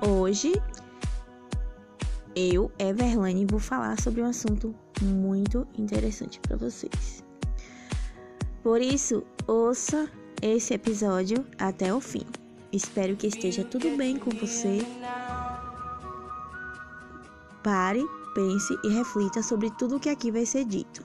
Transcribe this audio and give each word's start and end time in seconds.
Hoje 0.00 0.52
eu, 2.36 2.70
Everlane, 2.78 3.44
vou 3.50 3.58
falar 3.58 4.00
sobre 4.00 4.22
um 4.22 4.26
assunto 4.26 4.72
muito 5.02 5.66
interessante 5.76 6.38
para 6.38 6.56
vocês. 6.56 7.24
Por 8.62 8.80
isso, 8.80 9.24
ouça 9.44 10.08
esse 10.40 10.72
episódio 10.72 11.44
até 11.58 11.92
o 11.92 12.00
fim. 12.00 12.22
Espero 12.72 13.16
que 13.16 13.26
esteja 13.26 13.64
tudo 13.64 13.96
bem 13.96 14.18
com 14.18 14.30
você. 14.30 14.78
Pare, 17.64 18.06
pense 18.36 18.78
e 18.84 18.88
reflita 18.88 19.42
sobre 19.42 19.68
tudo 19.72 19.96
o 19.96 20.00
que 20.00 20.10
aqui 20.10 20.30
vai 20.30 20.46
ser 20.46 20.64
dito. 20.64 21.04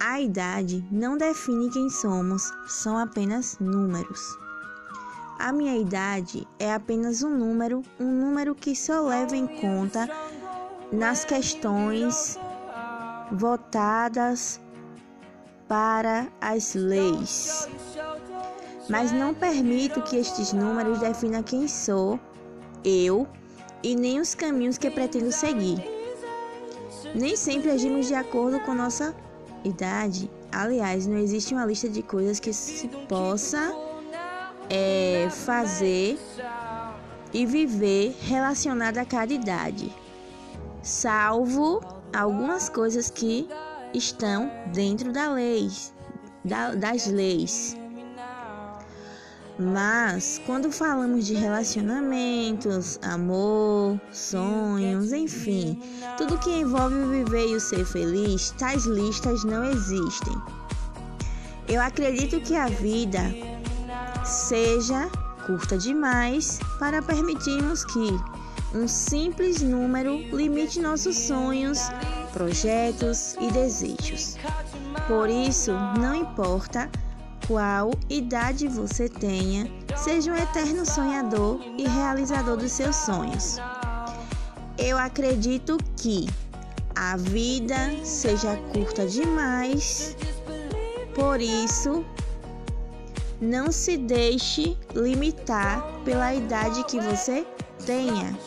A 0.00 0.20
idade 0.20 0.84
não 0.90 1.16
define 1.16 1.70
quem 1.70 1.88
somos, 1.88 2.52
são 2.66 2.98
apenas 2.98 3.56
números. 3.60 4.41
A 5.42 5.50
minha 5.50 5.76
idade 5.76 6.46
é 6.56 6.72
apenas 6.72 7.24
um 7.24 7.36
número, 7.36 7.82
um 7.98 8.06
número 8.06 8.54
que 8.54 8.76
só 8.76 9.00
leva 9.00 9.36
em 9.36 9.48
conta 9.48 10.08
nas 10.92 11.24
questões 11.24 12.38
votadas 13.32 14.60
para 15.66 16.28
as 16.40 16.76
leis. 16.76 17.68
Mas 18.88 19.10
não 19.10 19.34
permito 19.34 20.00
que 20.02 20.16
estes 20.16 20.52
números 20.52 21.00
definam 21.00 21.42
quem 21.42 21.66
sou, 21.66 22.20
eu, 22.84 23.26
e 23.82 23.96
nem 23.96 24.20
os 24.20 24.36
caminhos 24.36 24.78
que 24.78 24.92
pretendo 24.92 25.32
seguir. 25.32 25.82
Nem 27.16 27.34
sempre 27.34 27.72
agimos 27.72 28.06
de 28.06 28.14
acordo 28.14 28.60
com 28.60 28.76
nossa 28.76 29.12
idade. 29.64 30.30
Aliás, 30.52 31.08
não 31.08 31.18
existe 31.18 31.52
uma 31.52 31.66
lista 31.66 31.88
de 31.88 32.00
coisas 32.00 32.38
que 32.38 32.52
se 32.52 32.86
possa 33.08 33.74
é, 34.68 35.28
fazer 35.30 36.18
e 37.32 37.46
viver 37.46 38.16
relacionada 38.22 39.00
a 39.00 39.04
cada 39.04 39.32
idade, 39.32 39.92
salvo 40.82 41.80
algumas 42.14 42.68
coisas 42.68 43.10
que 43.10 43.48
estão 43.94 44.50
dentro 44.72 45.12
da 45.12 45.32
lei, 45.32 45.70
da, 46.44 46.74
das 46.74 47.06
leis. 47.06 47.76
Mas 49.58 50.40
quando 50.46 50.72
falamos 50.72 51.26
de 51.26 51.34
relacionamentos, 51.34 52.98
amor, 53.02 54.00
sonhos, 54.10 55.12
enfim, 55.12 55.78
tudo 56.16 56.38
que 56.38 56.50
envolve 56.50 56.96
viver 57.04 57.48
e 57.48 57.54
o 57.56 57.60
ser 57.60 57.84
feliz, 57.84 58.50
tais 58.58 58.86
listas 58.86 59.44
não 59.44 59.62
existem. 59.64 60.34
Eu 61.68 61.80
acredito 61.80 62.40
que 62.40 62.56
a 62.56 62.66
vida 62.66 63.20
seja 64.32 65.10
curta 65.46 65.76
demais 65.76 66.58
para 66.78 67.02
permitirmos 67.02 67.84
que 67.84 68.18
um 68.74 68.88
simples 68.88 69.60
número 69.60 70.16
limite 70.34 70.80
nossos 70.80 71.16
sonhos, 71.16 71.78
projetos 72.32 73.36
e 73.40 73.50
desejos. 73.50 74.36
Por 75.06 75.28
isso, 75.28 75.72
não 76.00 76.14
importa 76.14 76.90
qual 77.46 77.90
idade 78.08 78.68
você 78.68 79.08
tenha, 79.08 79.70
seja 79.96 80.32
um 80.32 80.36
eterno 80.36 80.86
sonhador 80.86 81.60
e 81.76 81.86
realizador 81.86 82.56
dos 82.56 82.72
seus 82.72 82.96
sonhos. 82.96 83.58
Eu 84.78 84.96
acredito 84.96 85.76
que 85.98 86.26
a 86.94 87.16
vida 87.18 87.92
seja 88.02 88.56
curta 88.72 89.06
demais, 89.06 90.16
por 91.14 91.40
isso, 91.40 92.04
não 93.42 93.72
se 93.72 93.96
deixe 93.96 94.78
limitar 94.94 95.82
pela 96.04 96.32
idade 96.32 96.84
que 96.84 97.00
você 97.00 97.44
tenha. 97.84 98.38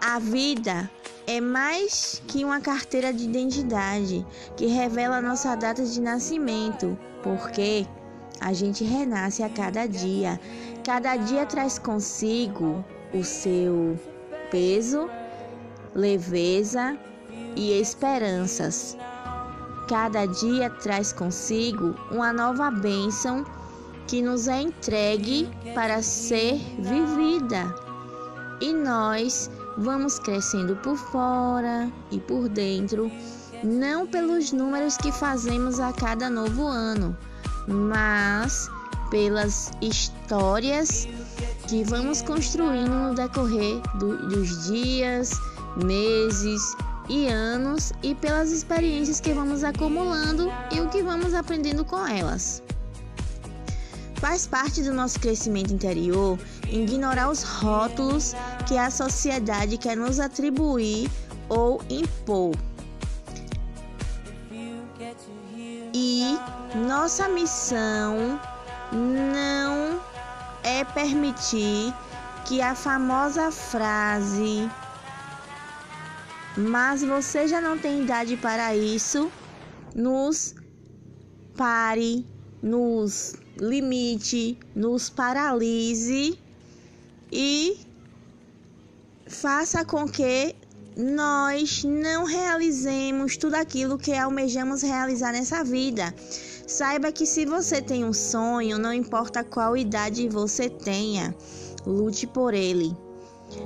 A 0.00 0.18
vida 0.18 0.90
é 1.26 1.42
mais 1.42 2.22
que 2.26 2.42
uma 2.42 2.58
carteira 2.58 3.12
de 3.12 3.24
identidade 3.24 4.26
que 4.56 4.64
revela 4.64 5.20
nossa 5.20 5.54
data 5.54 5.84
de 5.84 6.00
nascimento, 6.00 6.98
porque 7.22 7.86
a 8.40 8.54
gente 8.54 8.82
renasce 8.82 9.42
a 9.42 9.50
cada 9.50 9.86
dia. 9.86 10.40
Cada 10.82 11.14
dia 11.16 11.44
traz 11.44 11.78
consigo 11.78 12.82
o 13.12 13.22
seu 13.22 13.98
peso, 14.50 15.10
leveza 15.94 16.96
e 17.54 17.78
esperanças. 17.78 18.96
Cada 19.88 20.26
dia 20.26 20.70
traz 20.70 21.12
consigo 21.12 21.94
uma 22.10 22.32
nova 22.32 22.70
bênção 22.70 23.44
que 24.06 24.22
nos 24.22 24.48
é 24.48 24.62
entregue 24.62 25.48
para 25.74 26.02
ser 26.02 26.54
vivida. 26.78 27.74
E 28.60 28.72
nós 28.72 29.50
vamos 29.76 30.18
crescendo 30.18 30.76
por 30.76 30.96
fora 30.96 31.90
e 32.10 32.18
por 32.18 32.48
dentro, 32.48 33.10
não 33.62 34.06
pelos 34.06 34.52
números 34.52 34.96
que 34.96 35.12
fazemos 35.12 35.80
a 35.80 35.92
cada 35.92 36.30
novo 36.30 36.66
ano, 36.66 37.16
mas 37.66 38.70
pelas 39.10 39.70
histórias 39.82 41.06
que 41.68 41.84
vamos 41.84 42.22
construindo 42.22 42.90
no 42.90 43.14
decorrer 43.14 43.80
do, 43.98 44.28
dos 44.28 44.66
dias, 44.66 45.30
meses 45.76 46.74
e 47.08 47.28
anos 47.28 47.92
e 48.02 48.14
pelas 48.14 48.50
experiências 48.50 49.20
que 49.20 49.32
vamos 49.32 49.62
acumulando 49.62 50.50
e 50.72 50.80
o 50.80 50.88
que 50.88 51.02
vamos 51.02 51.34
aprendendo 51.34 51.84
com 51.84 52.06
elas. 52.06 52.62
Faz 54.16 54.46
parte 54.46 54.82
do 54.82 54.92
nosso 54.92 55.20
crescimento 55.20 55.72
interior 55.72 56.38
ignorar 56.68 57.30
os 57.30 57.42
rótulos 57.42 58.34
que 58.66 58.78
a 58.78 58.90
sociedade 58.90 59.76
quer 59.76 59.96
nos 59.96 60.18
atribuir 60.18 61.10
ou 61.48 61.80
impor. 61.90 62.54
E 65.92 66.38
nossa 66.88 67.28
missão 67.28 68.40
não 68.92 70.00
é 70.62 70.84
permitir 70.84 71.92
que 72.46 72.60
a 72.60 72.74
famosa 72.74 73.50
frase 73.50 74.70
mas 76.56 77.02
você 77.02 77.48
já 77.48 77.60
não 77.60 77.76
tem 77.76 78.02
idade 78.02 78.36
para 78.36 78.76
isso, 78.76 79.30
nos 79.94 80.54
pare, 81.56 82.26
nos 82.62 83.34
limite, 83.58 84.58
nos 84.74 85.10
paralise 85.10 86.38
e 87.32 87.78
faça 89.26 89.84
com 89.84 90.06
que 90.06 90.54
nós 90.96 91.82
não 91.82 92.24
realizemos 92.24 93.36
tudo 93.36 93.54
aquilo 93.54 93.98
que 93.98 94.12
almejamos 94.12 94.82
realizar 94.82 95.32
nessa 95.32 95.64
vida. 95.64 96.14
Saiba 96.66 97.12
que 97.12 97.26
se 97.26 97.44
você 97.44 97.82
tem 97.82 98.04
um 98.04 98.12
sonho, 98.12 98.78
não 98.78 98.92
importa 98.92 99.42
qual 99.42 99.76
idade 99.76 100.28
você 100.28 100.70
tenha, 100.70 101.34
lute 101.84 102.26
por 102.26 102.54
ele. 102.54 103.03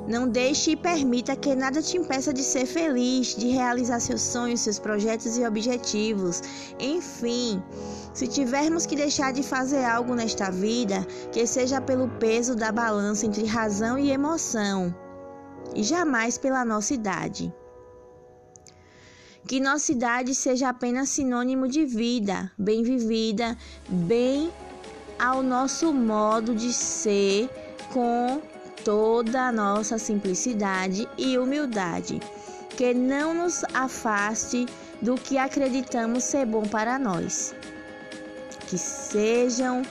Não 0.06 0.28
deixe 0.28 0.72
e 0.72 0.76
permita 0.76 1.36
que 1.36 1.54
nada 1.54 1.82
te 1.82 1.96
impeça 1.96 2.32
de 2.32 2.42
ser 2.42 2.66
feliz, 2.66 3.36
de 3.36 3.48
realizar 3.48 4.00
seus 4.00 4.22
sonhos, 4.22 4.60
seus 4.60 4.78
projetos 4.78 5.36
e 5.36 5.46
objetivos. 5.46 6.42
Enfim, 6.78 7.62
se 8.14 8.26
tivermos 8.26 8.86
que 8.86 8.96
deixar 8.96 9.32
de 9.32 9.42
fazer 9.42 9.84
algo 9.84 10.14
nesta 10.14 10.50
vida, 10.50 11.06
que 11.32 11.46
seja 11.46 11.80
pelo 11.80 12.08
peso 12.08 12.54
da 12.54 12.72
balança 12.72 13.26
entre 13.26 13.44
razão 13.44 13.98
e 13.98 14.10
emoção, 14.10 14.94
e 15.74 15.82
jamais 15.82 16.38
pela 16.38 16.64
nossa 16.64 16.94
idade. 16.94 17.52
Que 19.46 19.60
nossa 19.60 19.92
idade 19.92 20.34
seja 20.34 20.68
apenas 20.68 21.08
sinônimo 21.08 21.68
de 21.68 21.84
vida, 21.84 22.50
bem 22.58 22.82
vivida, 22.82 23.56
bem 23.88 24.52
ao 25.18 25.42
nosso 25.42 25.92
modo 25.92 26.54
de 26.54 26.72
ser, 26.72 27.48
com 27.92 28.40
toda 28.84 29.48
a 29.48 29.52
nossa 29.52 29.98
simplicidade 29.98 31.08
e 31.16 31.38
humildade, 31.38 32.20
que 32.70 32.94
não 32.94 33.34
nos 33.34 33.64
afaste 33.74 34.66
do 35.00 35.14
que 35.14 35.38
acreditamos 35.38 36.24
ser 36.24 36.46
bom 36.46 36.62
para 36.62 36.98
nós. 36.98 37.54
Que 38.66 38.76
sejam 38.76 39.82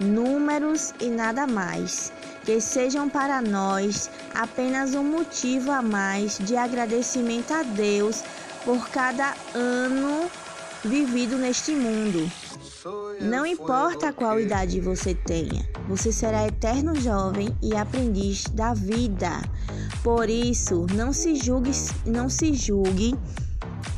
números 0.00 0.92
e 1.00 1.08
nada 1.08 1.46
mais, 1.46 2.12
que 2.44 2.60
sejam 2.60 3.08
para 3.08 3.40
nós 3.40 4.10
apenas 4.34 4.94
um 4.94 5.04
motivo 5.04 5.70
a 5.72 5.82
mais 5.82 6.38
de 6.38 6.56
agradecimento 6.56 7.52
a 7.52 7.62
Deus 7.62 8.22
por 8.64 8.88
cada 8.90 9.34
ano 9.54 10.30
vivido 10.84 11.36
neste 11.36 11.72
mundo. 11.72 12.30
Não 13.20 13.44
importa 13.44 14.12
qual 14.12 14.38
idade 14.38 14.80
você 14.80 15.14
tenha, 15.14 15.68
você 15.88 16.12
será 16.12 16.46
eterno 16.46 16.94
jovem 16.94 17.48
e 17.60 17.74
aprendiz 17.74 18.44
da 18.44 18.74
vida. 18.74 19.42
Por 20.02 20.28
isso, 20.28 20.86
não 20.94 21.12
se 21.12 21.34
julgue, 21.34 21.72
não 22.04 22.28
se 22.28 22.54
julgue 22.54 23.16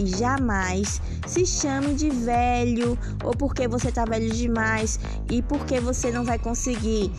e 0.00 0.06
jamais 0.06 1.02
se 1.26 1.44
chame 1.44 1.94
de 1.94 2.08
velho 2.08 2.98
ou 3.24 3.32
porque 3.32 3.68
você 3.68 3.92
tá 3.92 4.04
velho 4.04 4.30
demais 4.30 4.98
e 5.30 5.42
porque 5.42 5.80
você 5.80 6.10
não 6.10 6.24
vai 6.24 6.38
conseguir 6.38 7.12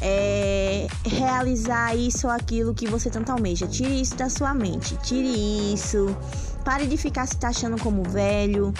é, 0.00 0.86
realizar 1.04 1.94
isso 1.96 2.26
ou 2.26 2.32
aquilo 2.32 2.74
que 2.74 2.88
você 2.88 3.10
tanto 3.10 3.30
almeja. 3.30 3.66
Tire 3.66 4.00
isso 4.00 4.16
da 4.16 4.28
sua 4.28 4.54
mente. 4.54 4.96
Tire 4.98 5.72
isso. 5.72 6.16
Pare 6.64 6.86
de 6.86 6.96
ficar 6.96 7.26
se 7.26 7.36
taxando 7.36 7.80
como 7.80 8.02
velho. 8.02 8.72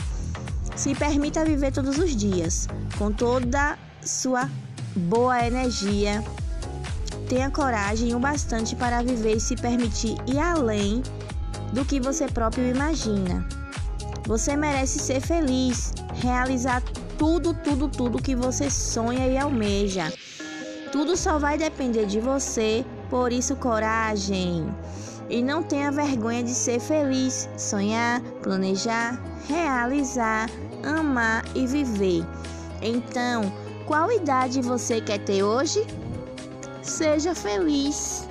Se 0.77 0.95
permita 0.95 1.43
viver 1.43 1.73
todos 1.73 1.97
os 1.97 2.15
dias 2.15 2.69
com 2.99 3.11
toda 3.11 3.79
sua 4.03 4.49
boa 4.95 5.45
energia. 5.45 6.23
Tenha 7.29 7.51
coragem 7.51 8.15
o 8.15 8.19
bastante 8.19 8.77
para 8.77 9.03
viver 9.03 9.37
e 9.37 9.41
se 9.41 9.57
permitir 9.57 10.17
ir 10.27 10.39
além 10.39 11.03
do 11.73 11.85
que 11.85 11.99
você 11.99 12.29
próprio 12.29 12.69
imagina. 12.69 13.49
Você 14.27 14.55
merece 14.55 14.99
ser 14.99 15.21
feliz, 15.21 15.95
realizar 16.15 16.83
tudo, 17.19 17.55
tudo, 17.55 17.89
tudo 17.89 18.23
que 18.23 18.37
você 18.37 18.71
sonha 18.71 19.27
e 19.27 19.39
almeja. 19.39 20.13
Tudo 20.93 21.17
só 21.17 21.39
vai 21.39 21.57
depender 21.57 22.05
de 22.07 22.21
você, 22.21 22.85
por 23.09 23.33
isso, 23.33 23.57
coragem. 23.57 24.67
E 25.29 25.43
não 25.43 25.63
tenha 25.63 25.91
vergonha 25.91 26.43
de 26.43 26.55
ser 26.55 26.81
feliz, 26.81 27.49
sonhar, 27.57 28.21
planejar, 28.43 29.21
realizar, 29.49 30.49
amar 30.85 31.45
e 31.55 31.67
viver. 31.67 32.25
Então, 32.81 33.53
qual 33.87 34.11
idade 34.13 34.61
você 34.63 35.01
quer 35.01 35.19
ter 35.19 35.43
hoje? 35.43 35.85
Seja 36.83 37.35
feliz. 37.35 38.26